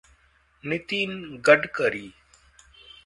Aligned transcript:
Nitin 0.63 1.11
Gadkari 1.47 2.05